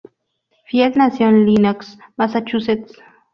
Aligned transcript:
Field 0.65 0.95
nació 0.97 1.27
en 1.27 1.45
Lenox, 1.45 1.99
Massachusetts. 2.17 2.97